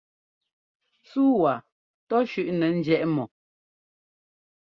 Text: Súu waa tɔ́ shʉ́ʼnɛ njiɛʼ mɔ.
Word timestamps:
Súu 1.09 1.33
waa 1.41 1.59
tɔ́ 2.09 2.19
shʉ́ʼnɛ 2.29 2.67
njiɛʼ 2.77 3.03
mɔ. 3.15 3.23